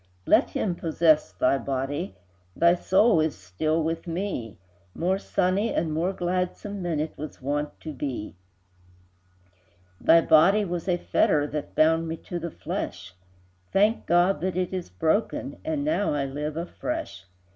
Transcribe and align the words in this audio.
Let 0.25 0.49
him 0.49 0.73
possess 0.73 1.31
thy 1.31 1.59
body, 1.59 2.15
Thy 2.55 2.73
soul 2.73 3.19
is 3.21 3.37
still 3.37 3.83
with 3.83 4.07
me, 4.07 4.57
More 4.95 5.19
sunny 5.19 5.71
and 5.71 5.93
more 5.93 6.11
gladsome 6.11 6.81
Than 6.81 6.99
it 6.99 7.15
was 7.19 7.39
wont 7.39 7.79
to 7.81 7.93
be: 7.93 8.35
Thy 9.99 10.21
body 10.21 10.65
was 10.65 10.87
a 10.87 10.97
fetter 10.97 11.45
That 11.45 11.75
bound 11.75 12.07
me 12.07 12.17
to 12.17 12.39
the 12.39 12.49
flesh, 12.49 13.13
Thank 13.71 14.07
God 14.07 14.41
that 14.41 14.57
it 14.57 14.73
is 14.73 14.89
broken, 14.89 15.57
And 15.63 15.83
now 15.83 16.15
I 16.15 16.25
live 16.25 16.57
afresh! 16.57 17.25